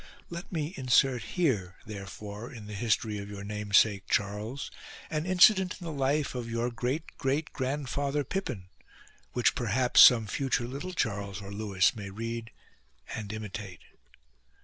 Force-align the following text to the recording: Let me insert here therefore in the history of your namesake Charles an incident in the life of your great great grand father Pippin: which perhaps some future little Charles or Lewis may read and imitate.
Let 0.31 0.51
me 0.51 0.73
insert 0.77 1.21
here 1.37 1.75
therefore 1.85 2.51
in 2.51 2.65
the 2.65 2.73
history 2.73 3.19
of 3.19 3.29
your 3.29 3.43
namesake 3.43 4.07
Charles 4.09 4.71
an 5.11 5.27
incident 5.27 5.75
in 5.79 5.85
the 5.85 5.91
life 5.91 6.33
of 6.33 6.49
your 6.49 6.71
great 6.71 7.15
great 7.19 7.53
grand 7.53 7.87
father 7.87 8.23
Pippin: 8.23 8.69
which 9.33 9.53
perhaps 9.53 10.01
some 10.01 10.25
future 10.25 10.67
little 10.67 10.93
Charles 10.93 11.39
or 11.39 11.51
Lewis 11.51 11.95
may 11.95 12.09
read 12.09 12.49
and 13.13 13.31
imitate. 13.31 13.81